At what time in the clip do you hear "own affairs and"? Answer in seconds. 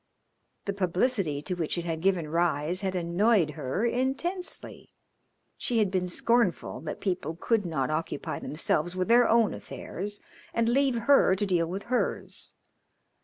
9.29-10.67